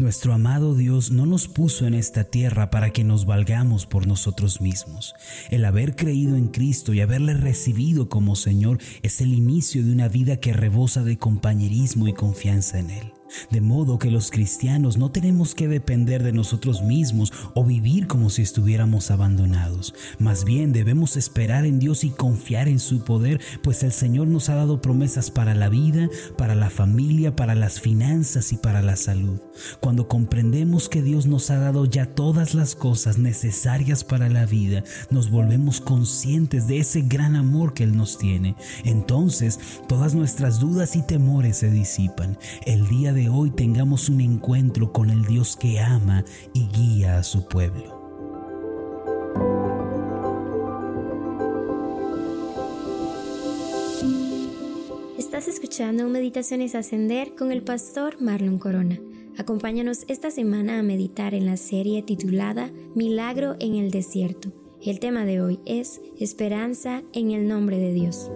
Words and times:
Nuestro 0.00 0.32
amado 0.32 0.74
Dios 0.74 1.10
no 1.10 1.26
nos 1.26 1.46
puso 1.46 1.86
en 1.86 1.92
esta 1.92 2.24
tierra 2.24 2.70
para 2.70 2.88
que 2.88 3.04
nos 3.04 3.26
valgamos 3.26 3.84
por 3.84 4.06
nosotros 4.06 4.62
mismos. 4.62 5.14
El 5.50 5.62
haber 5.66 5.94
creído 5.94 6.36
en 6.36 6.48
Cristo 6.48 6.94
y 6.94 7.02
haberle 7.02 7.34
recibido 7.34 8.08
como 8.08 8.34
Señor 8.34 8.78
es 9.02 9.20
el 9.20 9.34
inicio 9.34 9.84
de 9.84 9.92
una 9.92 10.08
vida 10.08 10.38
que 10.38 10.54
rebosa 10.54 11.04
de 11.04 11.18
compañerismo 11.18 12.08
y 12.08 12.14
confianza 12.14 12.78
en 12.78 12.92
Él. 12.92 13.19
De 13.50 13.60
modo 13.60 13.98
que 13.98 14.10
los 14.10 14.30
cristianos 14.30 14.96
no 14.96 15.10
tenemos 15.10 15.54
que 15.54 15.68
depender 15.68 16.22
de 16.22 16.32
nosotros 16.32 16.82
mismos 16.82 17.32
o 17.54 17.64
vivir 17.64 18.06
como 18.06 18.30
si 18.30 18.42
estuviéramos 18.42 19.10
abandonados. 19.10 19.94
Más 20.18 20.44
bien 20.44 20.72
debemos 20.72 21.16
esperar 21.16 21.64
en 21.64 21.78
Dios 21.78 22.04
y 22.04 22.10
confiar 22.10 22.68
en 22.68 22.78
su 22.78 23.04
poder, 23.04 23.40
pues 23.62 23.82
el 23.82 23.92
Señor 23.92 24.28
nos 24.28 24.48
ha 24.48 24.54
dado 24.54 24.80
promesas 24.80 25.30
para 25.30 25.54
la 25.54 25.68
vida, 25.68 26.08
para 26.36 26.54
la 26.54 26.70
familia, 26.70 27.36
para 27.36 27.54
las 27.54 27.80
finanzas 27.80 28.52
y 28.52 28.56
para 28.56 28.82
la 28.82 28.96
salud. 28.96 29.40
Cuando 29.80 30.08
comprendemos 30.08 30.88
que 30.88 31.02
Dios 31.02 31.26
nos 31.26 31.50
ha 31.50 31.58
dado 31.58 31.84
ya 31.84 32.06
todas 32.06 32.54
las 32.54 32.74
cosas 32.74 33.18
necesarias 33.18 34.04
para 34.04 34.28
la 34.28 34.46
vida, 34.46 34.84
nos 35.10 35.30
volvemos 35.30 35.80
conscientes 35.80 36.66
de 36.66 36.78
ese 36.78 37.02
gran 37.02 37.36
amor 37.36 37.74
que 37.74 37.84
Él 37.84 37.96
nos 37.96 38.18
tiene. 38.18 38.56
Entonces, 38.84 39.58
todas 39.88 40.14
nuestras 40.14 40.60
dudas 40.60 40.96
y 40.96 41.02
temores 41.02 41.58
se 41.58 41.70
disipan. 41.70 42.38
El 42.66 42.88
día 42.88 43.12
de 43.12 43.19
hoy 43.28 43.50
tengamos 43.50 44.08
un 44.08 44.20
encuentro 44.20 44.92
con 44.92 45.10
el 45.10 45.24
Dios 45.24 45.56
que 45.56 45.80
ama 45.80 46.24
y 46.54 46.66
guía 46.68 47.18
a 47.18 47.22
su 47.22 47.46
pueblo. 47.46 48.00
Estás 55.18 55.48
escuchando 55.48 56.08
Meditaciones 56.08 56.74
Ascender 56.74 57.34
con 57.34 57.52
el 57.52 57.62
pastor 57.62 58.20
Marlon 58.20 58.58
Corona. 58.58 58.98
Acompáñanos 59.38 60.04
esta 60.08 60.30
semana 60.30 60.78
a 60.78 60.82
meditar 60.82 61.34
en 61.34 61.46
la 61.46 61.56
serie 61.56 62.02
titulada 62.02 62.70
Milagro 62.94 63.56
en 63.58 63.74
el 63.74 63.90
Desierto. 63.90 64.52
El 64.84 64.98
tema 64.98 65.24
de 65.24 65.40
hoy 65.40 65.60
es 65.66 66.00
Esperanza 66.18 67.02
en 67.12 67.30
el 67.30 67.46
nombre 67.46 67.78
de 67.78 67.92
Dios. 67.92 68.30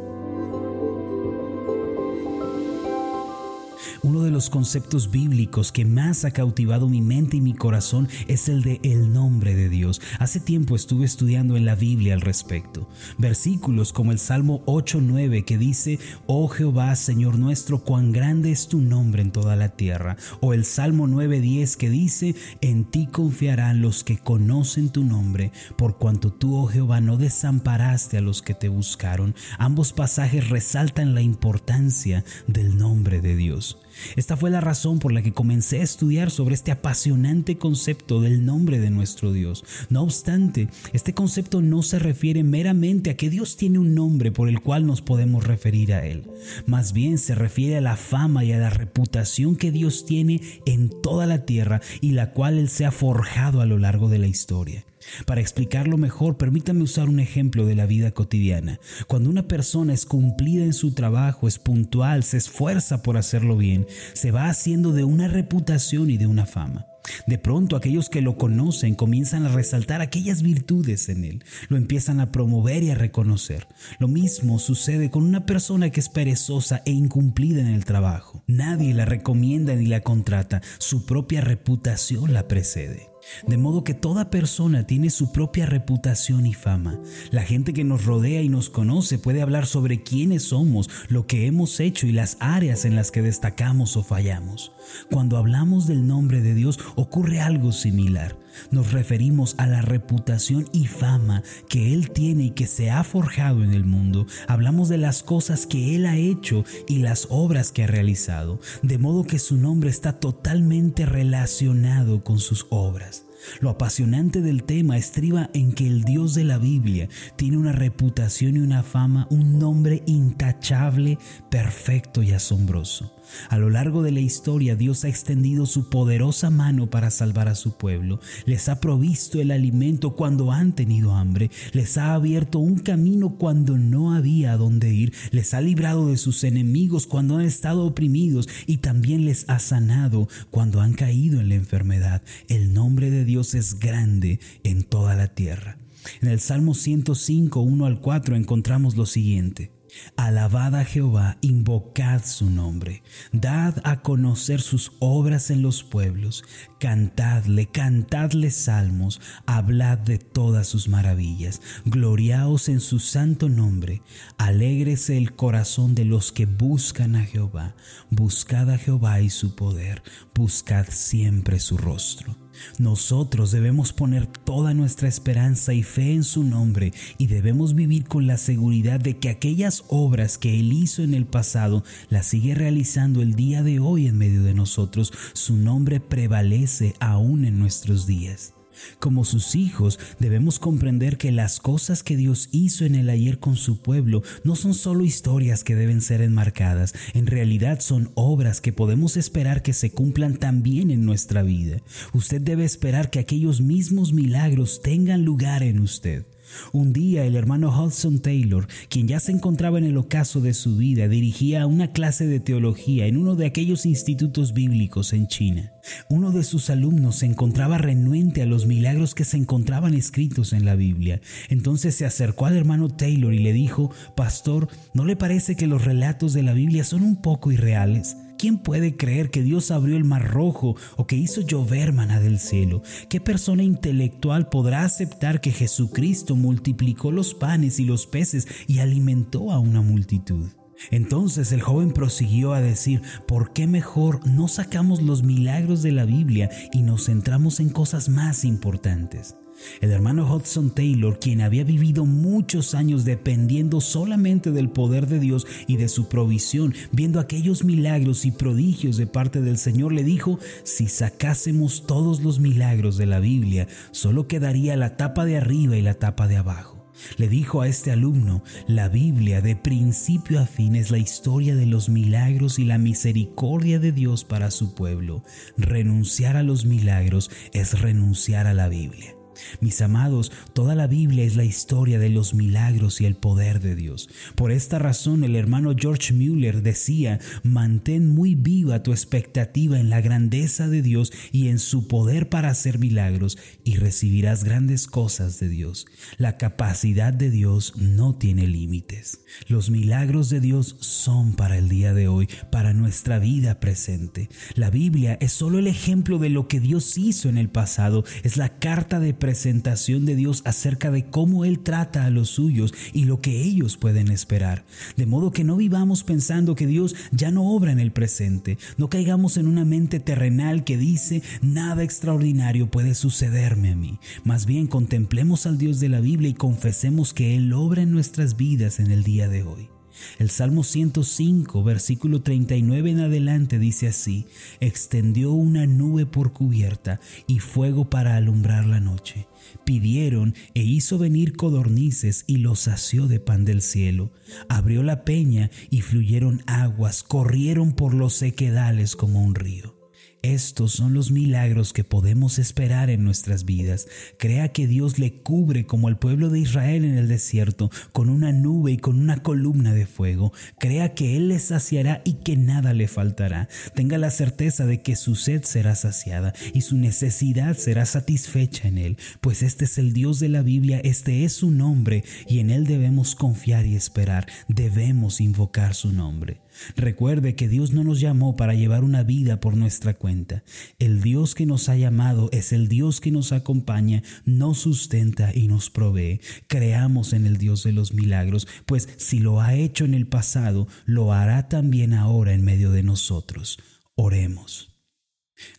Uno 4.04 4.22
de 4.22 4.30
los 4.30 4.50
conceptos 4.50 5.10
bíblicos 5.10 5.72
que 5.72 5.86
más 5.86 6.26
ha 6.26 6.30
cautivado 6.30 6.90
mi 6.90 7.00
mente 7.00 7.38
y 7.38 7.40
mi 7.40 7.54
corazón 7.54 8.06
es 8.28 8.50
el 8.50 8.62
de 8.62 8.78
el 8.82 9.14
nombre 9.14 9.54
de 9.54 9.70
Dios. 9.70 10.02
Hace 10.18 10.40
tiempo 10.40 10.76
estuve 10.76 11.06
estudiando 11.06 11.56
en 11.56 11.64
la 11.64 11.74
Biblia 11.74 12.12
al 12.12 12.20
respecto. 12.20 12.86
Versículos 13.16 13.94
como 13.94 14.12
el 14.12 14.18
Salmo 14.18 14.62
8:9 14.66 15.46
que 15.46 15.56
dice, 15.56 15.98
"Oh 16.26 16.48
Jehová, 16.48 16.94
Señor 16.96 17.38
nuestro, 17.38 17.82
cuán 17.82 18.12
grande 18.12 18.52
es 18.52 18.68
tu 18.68 18.82
nombre 18.82 19.22
en 19.22 19.32
toda 19.32 19.56
la 19.56 19.70
tierra." 19.70 20.18
O 20.42 20.52
el 20.52 20.66
Salmo 20.66 21.06
9:10 21.06 21.78
que 21.78 21.88
dice, 21.88 22.34
"En 22.60 22.84
ti 22.84 23.06
confiarán 23.06 23.80
los 23.80 24.04
que 24.04 24.18
conocen 24.18 24.90
tu 24.90 25.02
nombre, 25.02 25.50
por 25.78 25.96
cuanto 25.96 26.30
tú, 26.30 26.56
oh 26.56 26.66
Jehová, 26.66 27.00
no 27.00 27.16
desamparaste 27.16 28.18
a 28.18 28.20
los 28.20 28.42
que 28.42 28.52
te 28.52 28.68
buscaron." 28.68 29.34
Ambos 29.56 29.94
pasajes 29.94 30.50
resaltan 30.50 31.14
la 31.14 31.22
importancia 31.22 32.22
del 32.46 32.76
nombre 32.76 33.22
de 33.22 33.34
Dios. 33.34 33.78
Esta 34.16 34.36
fue 34.36 34.50
la 34.50 34.60
razón 34.60 34.98
por 34.98 35.12
la 35.12 35.22
que 35.22 35.32
comencé 35.32 35.80
a 35.80 35.84
estudiar 35.84 36.30
sobre 36.30 36.54
este 36.54 36.70
apasionante 36.70 37.58
concepto 37.58 38.20
del 38.20 38.44
nombre 38.44 38.80
de 38.80 38.90
nuestro 38.90 39.32
Dios. 39.32 39.64
No 39.90 40.02
obstante, 40.02 40.68
este 40.92 41.14
concepto 41.14 41.62
no 41.62 41.82
se 41.82 41.98
refiere 41.98 42.42
meramente 42.42 43.10
a 43.10 43.16
que 43.16 43.30
Dios 43.30 43.56
tiene 43.56 43.78
un 43.78 43.94
nombre 43.94 44.32
por 44.32 44.48
el 44.48 44.60
cual 44.60 44.86
nos 44.86 45.02
podemos 45.02 45.44
referir 45.44 45.92
a 45.92 46.06
Él. 46.06 46.24
Más 46.66 46.92
bien 46.92 47.18
se 47.18 47.34
refiere 47.34 47.76
a 47.76 47.80
la 47.80 47.96
fama 47.96 48.44
y 48.44 48.52
a 48.52 48.58
la 48.58 48.70
reputación 48.70 49.56
que 49.56 49.70
Dios 49.70 50.06
tiene 50.06 50.40
en 50.66 50.90
toda 51.02 51.26
la 51.26 51.44
tierra 51.44 51.80
y 52.00 52.12
la 52.12 52.32
cual 52.32 52.58
Él 52.58 52.68
se 52.68 52.84
ha 52.84 52.90
forjado 52.90 53.60
a 53.60 53.66
lo 53.66 53.78
largo 53.78 54.08
de 54.08 54.18
la 54.18 54.26
historia. 54.26 54.84
Para 55.26 55.40
explicarlo 55.40 55.96
mejor, 55.96 56.36
permítame 56.36 56.82
usar 56.82 57.08
un 57.08 57.20
ejemplo 57.20 57.66
de 57.66 57.74
la 57.74 57.86
vida 57.86 58.12
cotidiana. 58.12 58.80
Cuando 59.06 59.30
una 59.30 59.48
persona 59.48 59.92
es 59.92 60.06
cumplida 60.06 60.64
en 60.64 60.72
su 60.72 60.92
trabajo, 60.92 61.48
es 61.48 61.58
puntual, 61.58 62.24
se 62.24 62.36
esfuerza 62.36 63.02
por 63.02 63.16
hacerlo 63.16 63.56
bien, 63.56 63.86
se 64.12 64.30
va 64.30 64.48
haciendo 64.48 64.92
de 64.92 65.04
una 65.04 65.28
reputación 65.28 66.10
y 66.10 66.16
de 66.16 66.26
una 66.26 66.46
fama. 66.46 66.86
De 67.26 67.38
pronto 67.38 67.76
aquellos 67.76 68.08
que 68.08 68.22
lo 68.22 68.36
conocen 68.36 68.94
comienzan 68.94 69.44
a 69.44 69.50
resaltar 69.50 70.00
aquellas 70.00 70.42
virtudes 70.42 71.08
en 71.08 71.24
él, 71.24 71.44
lo 71.68 71.76
empiezan 71.76 72.20
a 72.20 72.32
promover 72.32 72.82
y 72.82 72.90
a 72.90 72.94
reconocer. 72.94 73.66
Lo 73.98 74.08
mismo 74.08 74.58
sucede 74.58 75.10
con 75.10 75.24
una 75.24 75.46
persona 75.46 75.90
que 75.90 76.00
es 76.00 76.08
perezosa 76.08 76.82
e 76.86 76.92
incumplida 76.92 77.60
en 77.60 77.68
el 77.68 77.84
trabajo. 77.84 78.42
Nadie 78.46 78.94
la 78.94 79.04
recomienda 79.04 79.74
ni 79.74 79.86
la 79.86 80.00
contrata, 80.00 80.62
su 80.78 81.04
propia 81.04 81.40
reputación 81.40 82.32
la 82.32 82.48
precede. 82.48 83.13
De 83.46 83.56
modo 83.56 83.84
que 83.84 83.94
toda 83.94 84.30
persona 84.30 84.86
tiene 84.86 85.10
su 85.10 85.32
propia 85.32 85.66
reputación 85.66 86.46
y 86.46 86.54
fama. 86.54 86.98
La 87.30 87.42
gente 87.42 87.72
que 87.72 87.84
nos 87.84 88.04
rodea 88.04 88.42
y 88.42 88.48
nos 88.48 88.70
conoce 88.70 89.18
puede 89.18 89.42
hablar 89.42 89.66
sobre 89.66 90.02
quiénes 90.02 90.44
somos, 90.44 90.90
lo 91.08 91.26
que 91.26 91.46
hemos 91.46 91.80
hecho 91.80 92.06
y 92.06 92.12
las 92.12 92.36
áreas 92.40 92.84
en 92.84 92.96
las 92.96 93.10
que 93.10 93.22
destacamos 93.22 93.96
o 93.96 94.02
fallamos. 94.02 94.72
Cuando 95.10 95.36
hablamos 95.36 95.86
del 95.86 96.06
nombre 96.06 96.40
de 96.40 96.54
Dios 96.54 96.78
ocurre 96.96 97.40
algo 97.40 97.72
similar. 97.72 98.36
Nos 98.70 98.92
referimos 98.92 99.54
a 99.58 99.66
la 99.66 99.82
reputación 99.82 100.66
y 100.72 100.86
fama 100.86 101.42
que 101.68 101.92
Él 101.92 102.10
tiene 102.10 102.44
y 102.44 102.50
que 102.50 102.66
se 102.66 102.90
ha 102.90 103.04
forjado 103.04 103.62
en 103.62 103.72
el 103.72 103.84
mundo. 103.84 104.26
Hablamos 104.48 104.88
de 104.88 104.98
las 104.98 105.22
cosas 105.22 105.66
que 105.66 105.96
Él 105.96 106.06
ha 106.06 106.16
hecho 106.16 106.64
y 106.88 106.98
las 106.98 107.26
obras 107.30 107.72
que 107.72 107.84
ha 107.84 107.86
realizado, 107.86 108.60
de 108.82 108.98
modo 108.98 109.24
que 109.24 109.38
su 109.38 109.56
nombre 109.56 109.90
está 109.90 110.14
totalmente 110.14 111.06
relacionado 111.06 112.24
con 112.24 112.38
sus 112.38 112.66
obras. 112.70 113.24
Lo 113.60 113.70
apasionante 113.70 114.40
del 114.40 114.64
tema 114.64 114.96
estriba 114.96 115.50
en 115.52 115.72
que 115.72 115.86
el 115.86 116.04
Dios 116.04 116.34
de 116.34 116.44
la 116.44 116.58
Biblia 116.58 117.08
tiene 117.36 117.58
una 117.58 117.72
reputación 117.72 118.56
y 118.56 118.60
una 118.60 118.82
fama, 118.82 119.26
un 119.30 119.58
nombre 119.58 120.02
intachable, 120.06 121.18
perfecto 121.50 122.22
y 122.22 122.32
asombroso. 122.32 123.13
A 123.48 123.58
lo 123.58 123.70
largo 123.70 124.02
de 124.02 124.12
la 124.12 124.20
historia 124.20 124.76
Dios 124.76 125.04
ha 125.04 125.08
extendido 125.08 125.66
su 125.66 125.88
poderosa 125.88 126.50
mano 126.50 126.90
para 126.90 127.10
salvar 127.10 127.48
a 127.48 127.54
su 127.54 127.76
pueblo, 127.76 128.20
les 128.46 128.68
ha 128.68 128.80
provisto 128.80 129.40
el 129.40 129.50
alimento 129.50 130.16
cuando 130.16 130.52
han 130.52 130.74
tenido 130.74 131.14
hambre, 131.14 131.50
les 131.72 131.98
ha 131.98 132.14
abierto 132.14 132.58
un 132.58 132.78
camino 132.78 133.36
cuando 133.36 133.78
no 133.78 134.14
había 134.14 134.56
dónde 134.56 134.92
ir, 134.92 135.12
les 135.30 135.54
ha 135.54 135.60
librado 135.60 136.08
de 136.08 136.16
sus 136.16 136.44
enemigos 136.44 137.06
cuando 137.06 137.36
han 137.36 137.44
estado 137.44 137.84
oprimidos 137.84 138.48
y 138.66 138.78
también 138.78 139.24
les 139.24 139.44
ha 139.48 139.58
sanado 139.58 140.28
cuando 140.50 140.80
han 140.80 140.94
caído 140.94 141.40
en 141.40 141.48
la 141.48 141.54
enfermedad. 141.54 142.22
El 142.48 142.72
nombre 142.72 143.10
de 143.10 143.24
Dios 143.24 143.54
es 143.54 143.78
grande 143.78 144.40
en 144.62 144.82
toda 144.82 145.14
la 145.14 145.28
tierra. 145.28 145.78
En 146.20 146.28
el 146.28 146.40
Salmo 146.40 146.74
105, 146.74 147.60
1 147.60 147.86
al 147.86 148.00
4 148.00 148.36
encontramos 148.36 148.96
lo 148.96 149.06
siguiente. 149.06 149.70
Alabad 150.16 150.76
a 150.76 150.84
Jehová, 150.84 151.38
invocad 151.40 152.24
su 152.24 152.50
nombre, 152.50 153.02
dad 153.32 153.80
a 153.84 154.02
conocer 154.02 154.60
sus 154.60 154.92
obras 155.00 155.50
en 155.50 155.62
los 155.62 155.82
pueblos, 155.82 156.44
cantadle, 156.78 157.66
cantadle 157.66 158.50
salmos, 158.50 159.20
hablad 159.46 159.98
de 159.98 160.18
todas 160.18 160.66
sus 160.66 160.88
maravillas, 160.88 161.60
gloriaos 161.84 162.68
en 162.68 162.80
su 162.80 162.98
santo 162.98 163.48
nombre, 163.48 164.02
alégrese 164.38 165.16
el 165.16 165.34
corazón 165.34 165.94
de 165.94 166.04
los 166.04 166.32
que 166.32 166.46
buscan 166.46 167.16
a 167.16 167.24
Jehová, 167.24 167.74
buscad 168.10 168.70
a 168.70 168.78
Jehová 168.78 169.20
y 169.20 169.30
su 169.30 169.54
poder, 169.54 170.02
buscad 170.34 170.86
siempre 170.90 171.60
su 171.60 171.76
rostro. 171.76 172.43
Nosotros 172.78 173.50
debemos 173.50 173.92
poner 173.92 174.26
toda 174.26 174.74
nuestra 174.74 175.08
esperanza 175.08 175.72
y 175.72 175.82
fe 175.82 176.12
en 176.12 176.24
su 176.24 176.44
nombre 176.44 176.92
y 177.18 177.26
debemos 177.26 177.74
vivir 177.74 178.04
con 178.04 178.26
la 178.26 178.36
seguridad 178.36 179.00
de 179.00 179.18
que 179.18 179.28
aquellas 179.28 179.84
obras 179.88 180.38
que 180.38 180.58
Él 180.58 180.72
hizo 180.72 181.02
en 181.02 181.14
el 181.14 181.26
pasado 181.26 181.84
las 182.08 182.26
sigue 182.26 182.54
realizando 182.54 183.22
el 183.22 183.34
día 183.34 183.62
de 183.62 183.80
hoy 183.80 184.06
en 184.06 184.18
medio 184.18 184.42
de 184.42 184.54
nosotros. 184.54 185.12
Su 185.32 185.56
nombre 185.56 186.00
prevalece 186.00 186.94
aún 187.00 187.44
en 187.44 187.58
nuestros 187.58 188.06
días. 188.06 188.53
Como 188.98 189.24
sus 189.24 189.54
hijos 189.54 189.98
debemos 190.18 190.58
comprender 190.58 191.16
que 191.16 191.32
las 191.32 191.60
cosas 191.60 192.02
que 192.02 192.16
Dios 192.16 192.48
hizo 192.52 192.84
en 192.84 192.94
el 192.94 193.10
ayer 193.10 193.38
con 193.38 193.56
su 193.56 193.78
pueblo 193.78 194.22
no 194.42 194.56
son 194.56 194.74
solo 194.74 195.04
historias 195.04 195.64
que 195.64 195.74
deben 195.74 196.00
ser 196.00 196.20
enmarcadas, 196.20 196.94
en 197.12 197.26
realidad 197.26 197.80
son 197.80 198.10
obras 198.14 198.60
que 198.60 198.72
podemos 198.72 199.16
esperar 199.16 199.62
que 199.62 199.72
se 199.72 199.90
cumplan 199.90 200.36
también 200.36 200.90
en 200.90 201.04
nuestra 201.04 201.42
vida. 201.42 201.80
Usted 202.12 202.40
debe 202.40 202.64
esperar 202.64 203.10
que 203.10 203.18
aquellos 203.18 203.60
mismos 203.60 204.12
milagros 204.12 204.80
tengan 204.82 205.24
lugar 205.24 205.62
en 205.62 205.80
usted. 205.80 206.26
Un 206.72 206.92
día 206.92 207.24
el 207.24 207.36
hermano 207.36 207.70
Hudson 207.70 208.20
Taylor, 208.20 208.66
quien 208.88 209.08
ya 209.08 209.20
se 209.20 209.32
encontraba 209.32 209.78
en 209.78 209.84
el 209.84 209.96
ocaso 209.96 210.40
de 210.40 210.54
su 210.54 210.76
vida, 210.76 211.08
dirigía 211.08 211.66
una 211.66 211.92
clase 211.92 212.26
de 212.26 212.40
teología 212.40 213.06
en 213.06 213.16
uno 213.16 213.36
de 213.36 213.46
aquellos 213.46 213.86
institutos 213.86 214.52
bíblicos 214.52 215.12
en 215.12 215.26
China. 215.26 215.72
Uno 216.08 216.32
de 216.32 216.44
sus 216.44 216.70
alumnos 216.70 217.16
se 217.16 217.26
encontraba 217.26 217.78
renuente 217.78 218.42
a 218.42 218.46
los 218.46 218.66
milagros 218.66 219.14
que 219.14 219.24
se 219.24 219.36
encontraban 219.36 219.94
escritos 219.94 220.52
en 220.52 220.64
la 220.64 220.74
Biblia. 220.74 221.20
Entonces 221.48 221.94
se 221.94 222.06
acercó 222.06 222.46
al 222.46 222.56
hermano 222.56 222.88
Taylor 222.88 223.34
y 223.34 223.38
le 223.38 223.52
dijo, 223.52 223.90
Pastor, 224.16 224.68
¿no 224.94 225.04
le 225.04 225.16
parece 225.16 225.56
que 225.56 225.66
los 225.66 225.84
relatos 225.84 226.32
de 226.32 226.42
la 226.42 226.52
Biblia 226.52 226.84
son 226.84 227.02
un 227.02 227.16
poco 227.16 227.52
irreales? 227.52 228.16
¿Quién 228.44 228.58
puede 228.58 228.94
creer 228.94 229.30
que 229.30 229.42
Dios 229.42 229.70
abrió 229.70 229.96
el 229.96 230.04
mar 230.04 230.30
rojo 230.30 230.76
o 230.98 231.06
que 231.06 231.16
hizo 231.16 231.40
llover 231.40 231.94
maná 231.94 232.20
del 232.20 232.38
cielo? 232.38 232.82
¿Qué 233.08 233.18
persona 233.18 233.62
intelectual 233.62 234.50
podrá 234.50 234.84
aceptar 234.84 235.40
que 235.40 235.50
Jesucristo 235.50 236.36
multiplicó 236.36 237.10
los 237.10 237.32
panes 237.32 237.80
y 237.80 237.86
los 237.86 238.06
peces 238.06 238.46
y 238.66 238.80
alimentó 238.80 239.50
a 239.50 239.60
una 239.60 239.80
multitud? 239.80 240.50
Entonces 240.90 241.52
el 241.52 241.62
joven 241.62 241.92
prosiguió 241.92 242.52
a 242.52 242.60
decir, 242.60 243.02
¿por 243.26 243.52
qué 243.52 243.66
mejor 243.66 244.26
no 244.26 244.48
sacamos 244.48 245.02
los 245.02 245.22
milagros 245.22 245.82
de 245.82 245.92
la 245.92 246.04
Biblia 246.04 246.50
y 246.72 246.82
nos 246.82 247.06
centramos 247.06 247.60
en 247.60 247.70
cosas 247.70 248.08
más 248.08 248.44
importantes? 248.44 249.36
El 249.80 249.92
hermano 249.92 250.32
Hudson 250.32 250.70
Taylor, 250.70 251.18
quien 251.18 251.40
había 251.40 251.64
vivido 251.64 252.04
muchos 252.04 252.74
años 252.74 253.04
dependiendo 253.04 253.80
solamente 253.80 254.50
del 254.50 254.68
poder 254.68 255.06
de 255.06 255.20
Dios 255.20 255.46
y 255.66 255.76
de 255.76 255.88
su 255.88 256.08
provisión, 256.08 256.74
viendo 256.92 257.20
aquellos 257.20 257.64
milagros 257.64 258.24
y 258.24 258.32
prodigios 258.32 258.96
de 258.96 259.06
parte 259.06 259.40
del 259.40 259.58
Señor, 259.58 259.92
le 259.92 260.04
dijo, 260.04 260.38
si 260.64 260.88
sacásemos 260.88 261.86
todos 261.86 262.22
los 262.22 262.40
milagros 262.40 262.96
de 262.96 263.06
la 263.06 263.20
Biblia, 263.20 263.68
solo 263.90 264.26
quedaría 264.26 264.76
la 264.76 264.96
tapa 264.96 265.24
de 265.24 265.36
arriba 265.36 265.76
y 265.76 265.82
la 265.82 265.94
tapa 265.94 266.26
de 266.26 266.36
abajo. 266.36 266.73
Le 267.16 267.28
dijo 267.28 267.62
a 267.62 267.68
este 267.68 267.90
alumno, 267.90 268.42
la 268.66 268.88
Biblia 268.88 269.40
de 269.40 269.56
principio 269.56 270.40
a 270.40 270.46
fin 270.46 270.76
es 270.76 270.90
la 270.90 270.98
historia 270.98 271.54
de 271.54 271.66
los 271.66 271.88
milagros 271.88 272.58
y 272.58 272.64
la 272.64 272.78
misericordia 272.78 273.78
de 273.78 273.92
Dios 273.92 274.24
para 274.24 274.50
su 274.50 274.74
pueblo. 274.74 275.22
Renunciar 275.56 276.36
a 276.36 276.42
los 276.42 276.64
milagros 276.64 277.30
es 277.52 277.80
renunciar 277.80 278.46
a 278.46 278.54
la 278.54 278.68
Biblia. 278.68 279.14
Mis 279.60 279.80
amados, 279.80 280.32
toda 280.52 280.74
la 280.74 280.86
Biblia 280.86 281.24
es 281.24 281.36
la 281.36 281.44
historia 281.44 281.98
de 281.98 282.10
los 282.10 282.34
milagros 282.34 283.00
y 283.00 283.06
el 283.06 283.16
poder 283.16 283.60
de 283.60 283.74
Dios. 283.74 284.08
Por 284.34 284.52
esta 284.52 284.78
razón 284.78 285.24
el 285.24 285.36
hermano 285.36 285.74
George 285.76 286.12
Mueller 286.12 286.62
decía, 286.62 287.20
mantén 287.42 288.14
muy 288.14 288.34
viva 288.34 288.82
tu 288.82 288.92
expectativa 288.92 289.78
en 289.78 289.90
la 289.90 290.00
grandeza 290.00 290.68
de 290.68 290.82
Dios 290.82 291.12
y 291.32 291.48
en 291.48 291.58
su 291.58 291.88
poder 291.88 292.28
para 292.28 292.50
hacer 292.50 292.78
milagros 292.78 293.38
y 293.64 293.76
recibirás 293.76 294.44
grandes 294.44 294.86
cosas 294.86 295.38
de 295.40 295.48
Dios. 295.48 295.86
La 296.18 296.36
capacidad 296.36 297.12
de 297.12 297.30
Dios 297.30 297.74
no 297.76 298.14
tiene 298.16 298.46
límites. 298.46 299.20
Los 299.48 299.70
milagros 299.70 300.30
de 300.30 300.40
Dios 300.40 300.76
son 300.80 301.34
para 301.34 301.58
el 301.58 301.68
día 301.68 301.94
de 301.94 302.08
hoy, 302.08 302.28
para 302.50 302.72
nuestra 302.72 303.18
vida 303.18 303.60
presente. 303.60 304.28
La 304.54 304.70
Biblia 304.70 305.18
es 305.20 305.32
solo 305.32 305.58
el 305.58 305.66
ejemplo 305.66 306.18
de 306.18 306.30
lo 306.30 306.48
que 306.48 306.60
Dios 306.60 306.96
hizo 306.98 307.28
en 307.28 307.38
el 307.38 307.48
pasado, 307.48 308.04
es 308.22 308.36
la 308.36 308.58
carta 308.58 309.00
de 309.00 309.14
presentación 309.24 310.04
de 310.04 310.16
Dios 310.16 310.42
acerca 310.44 310.90
de 310.90 311.06
cómo 311.06 311.46
Él 311.46 311.60
trata 311.60 312.04
a 312.04 312.10
los 312.10 312.28
suyos 312.28 312.74
y 312.92 313.04
lo 313.04 313.22
que 313.22 313.40
ellos 313.40 313.78
pueden 313.78 314.10
esperar. 314.10 314.66
De 314.98 315.06
modo 315.06 315.30
que 315.30 315.44
no 315.44 315.56
vivamos 315.56 316.04
pensando 316.04 316.54
que 316.54 316.66
Dios 316.66 316.94
ya 317.10 317.30
no 317.30 317.44
obra 317.44 317.72
en 317.72 317.80
el 317.80 317.90
presente, 317.90 318.58
no 318.76 318.90
caigamos 318.90 319.38
en 319.38 319.46
una 319.46 319.64
mente 319.64 319.98
terrenal 319.98 320.62
que 320.64 320.76
dice 320.76 321.22
nada 321.40 321.84
extraordinario 321.84 322.70
puede 322.70 322.94
sucederme 322.94 323.70
a 323.70 323.76
mí. 323.76 323.98
Más 324.24 324.44
bien 324.44 324.66
contemplemos 324.66 325.46
al 325.46 325.56
Dios 325.56 325.80
de 325.80 325.88
la 325.88 326.00
Biblia 326.00 326.28
y 326.28 326.34
confesemos 326.34 327.14
que 327.14 327.34
Él 327.34 327.50
obra 327.54 327.80
en 327.80 327.92
nuestras 327.92 328.36
vidas 328.36 328.78
en 328.78 328.90
el 328.90 329.04
día 329.04 329.26
de 329.30 329.42
hoy. 329.42 329.73
El 330.18 330.30
Salmo 330.30 330.64
105, 330.64 331.62
versículo 331.62 332.22
39 332.22 332.90
en 332.90 333.00
adelante 333.00 333.58
dice 333.58 333.88
así, 333.88 334.26
extendió 334.60 335.32
una 335.32 335.66
nube 335.66 336.06
por 336.06 336.32
cubierta 336.32 337.00
y 337.26 337.38
fuego 337.38 337.90
para 337.90 338.16
alumbrar 338.16 338.66
la 338.66 338.80
noche. 338.80 339.26
Pidieron 339.64 340.34
e 340.54 340.62
hizo 340.62 340.98
venir 340.98 341.36
codornices 341.36 342.24
y 342.26 342.38
los 342.38 342.60
sació 342.60 343.06
de 343.06 343.20
pan 343.20 343.44
del 343.44 343.62
cielo. 343.62 344.10
Abrió 344.48 344.82
la 344.82 345.04
peña 345.04 345.50
y 345.70 345.82
fluyeron 345.82 346.42
aguas, 346.46 347.02
corrieron 347.02 347.72
por 347.72 347.94
los 347.94 348.14
sequedales 348.14 348.96
como 348.96 349.22
un 349.22 349.34
río. 349.34 349.83
Estos 350.24 350.72
son 350.72 350.94
los 350.94 351.10
milagros 351.10 351.74
que 351.74 351.84
podemos 351.84 352.38
esperar 352.38 352.88
en 352.88 353.04
nuestras 353.04 353.44
vidas. 353.44 353.88
Crea 354.18 354.48
que 354.52 354.66
Dios 354.66 354.98
le 354.98 355.20
cubre 355.20 355.66
como 355.66 355.86
al 355.86 355.98
pueblo 355.98 356.30
de 356.30 356.40
Israel 356.40 356.86
en 356.86 356.96
el 356.96 357.08
desierto, 357.08 357.70
con 357.92 358.08
una 358.08 358.32
nube 358.32 358.72
y 358.72 358.78
con 358.78 358.98
una 358.98 359.22
columna 359.22 359.74
de 359.74 359.84
fuego. 359.84 360.32
Crea 360.58 360.94
que 360.94 361.18
Él 361.18 361.28
le 361.28 361.38
saciará 361.40 362.00
y 362.06 362.14
que 362.24 362.38
nada 362.38 362.72
le 362.72 362.88
faltará. 362.88 363.50
Tenga 363.74 363.98
la 363.98 364.10
certeza 364.10 364.64
de 364.64 364.80
que 364.80 364.96
su 364.96 365.14
sed 365.14 365.42
será 365.42 365.74
saciada 365.74 366.32
y 366.54 366.62
su 366.62 366.78
necesidad 366.78 367.54
será 367.58 367.84
satisfecha 367.84 368.66
en 368.66 368.78
Él, 368.78 368.96
pues 369.20 369.42
este 369.42 369.66
es 369.66 369.76
el 369.76 369.92
Dios 369.92 370.20
de 370.20 370.30
la 370.30 370.40
Biblia, 370.40 370.80
este 370.84 371.24
es 371.24 371.34
su 371.34 371.50
nombre 371.50 372.02
y 372.26 372.38
en 372.38 372.50
Él 372.50 372.66
debemos 372.66 373.14
confiar 373.14 373.66
y 373.66 373.76
esperar. 373.76 374.26
Debemos 374.48 375.20
invocar 375.20 375.74
su 375.74 375.92
nombre. 375.92 376.40
Recuerde 376.76 377.34
que 377.34 377.48
Dios 377.48 377.72
no 377.72 377.84
nos 377.84 378.00
llamó 378.00 378.36
para 378.36 378.54
llevar 378.54 378.84
una 378.84 379.02
vida 379.02 379.40
por 379.40 379.56
nuestra 379.56 379.94
cuenta. 379.94 380.44
El 380.78 381.02
Dios 381.02 381.34
que 381.34 381.46
nos 381.46 381.68
ha 381.68 381.76
llamado 381.76 382.28
es 382.32 382.52
el 382.52 382.68
Dios 382.68 383.00
que 383.00 383.10
nos 383.10 383.32
acompaña, 383.32 384.02
nos 384.24 384.58
sustenta 384.58 385.32
y 385.34 385.48
nos 385.48 385.70
provee. 385.70 386.20
Creamos 386.46 387.12
en 387.12 387.26
el 387.26 387.38
Dios 387.38 387.64
de 387.64 387.72
los 387.72 387.92
milagros, 387.92 388.46
pues 388.66 388.88
si 388.96 389.18
lo 389.18 389.40
ha 389.40 389.54
hecho 389.54 389.84
en 389.84 389.94
el 389.94 390.06
pasado, 390.06 390.68
lo 390.84 391.12
hará 391.12 391.48
también 391.48 391.94
ahora 391.94 392.34
en 392.34 392.44
medio 392.44 392.70
de 392.70 392.82
nosotros. 392.82 393.58
Oremos. 393.94 394.70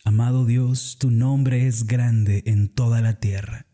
Amado 0.04 0.46
Dios, 0.46 0.96
tu 0.98 1.10
nombre 1.10 1.66
es 1.66 1.86
grande 1.86 2.42
en 2.46 2.68
toda 2.68 3.00
la 3.00 3.20
tierra. 3.20 3.65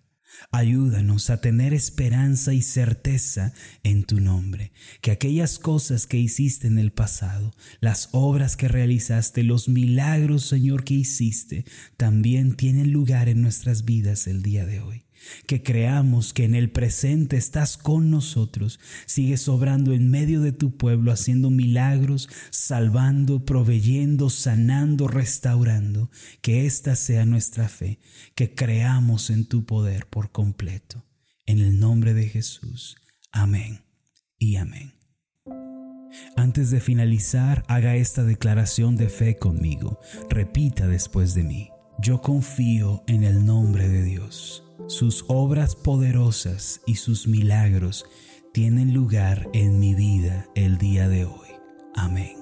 Ayúdanos 0.50 1.30
a 1.30 1.40
tener 1.40 1.74
esperanza 1.74 2.52
y 2.52 2.62
certeza 2.62 3.52
en 3.82 4.04
tu 4.04 4.20
nombre, 4.20 4.72
que 5.00 5.10
aquellas 5.10 5.58
cosas 5.58 6.06
que 6.06 6.18
hiciste 6.18 6.66
en 6.66 6.78
el 6.78 6.92
pasado, 6.92 7.52
las 7.80 8.08
obras 8.12 8.56
que 8.56 8.68
realizaste, 8.68 9.42
los 9.42 9.68
milagros, 9.68 10.46
Señor, 10.46 10.84
que 10.84 10.94
hiciste, 10.94 11.64
también 11.96 12.54
tienen 12.54 12.92
lugar 12.92 13.28
en 13.28 13.42
nuestras 13.42 13.84
vidas 13.84 14.26
el 14.26 14.42
día 14.42 14.66
de 14.66 14.80
hoy 14.80 15.04
que 15.46 15.62
creamos 15.62 16.32
que 16.32 16.44
en 16.44 16.54
el 16.54 16.70
presente 16.70 17.36
estás 17.36 17.76
con 17.76 18.10
nosotros, 18.10 18.80
sigues 19.06 19.48
obrando 19.48 19.92
en 19.92 20.10
medio 20.10 20.40
de 20.40 20.52
tu 20.52 20.76
pueblo, 20.76 21.12
haciendo 21.12 21.50
milagros, 21.50 22.28
salvando, 22.50 23.44
proveyendo, 23.44 24.30
sanando, 24.30 25.08
restaurando, 25.08 26.10
que 26.40 26.66
esta 26.66 26.96
sea 26.96 27.26
nuestra 27.26 27.68
fe, 27.68 27.98
que 28.34 28.54
creamos 28.54 29.30
en 29.30 29.46
tu 29.46 29.64
poder 29.64 30.06
por 30.06 30.32
completo. 30.32 31.04
En 31.46 31.60
el 31.60 31.80
nombre 31.80 32.14
de 32.14 32.28
Jesús. 32.28 32.96
Amén 33.32 33.80
y 34.38 34.56
amén. 34.56 34.94
Antes 36.36 36.70
de 36.70 36.80
finalizar, 36.80 37.64
haga 37.68 37.96
esta 37.96 38.22
declaración 38.22 38.96
de 38.96 39.08
fe 39.08 39.38
conmigo. 39.38 39.98
Repita 40.28 40.86
después 40.86 41.34
de 41.34 41.42
mí. 41.42 41.71
Yo 42.02 42.20
confío 42.20 43.04
en 43.06 43.22
el 43.22 43.46
nombre 43.46 43.88
de 43.88 44.02
Dios 44.02 44.64
sus 44.88 45.24
obras 45.28 45.76
poderosas 45.76 46.80
y 46.84 46.96
sus 46.96 47.28
milagros 47.28 48.06
tienen 48.52 48.92
lugar 48.92 49.48
en 49.52 49.78
mi 49.78 49.94
vida 49.94 50.48
el 50.56 50.78
día 50.78 51.06
de 51.08 51.26
hoy. 51.26 51.48
Amén. 51.94 52.41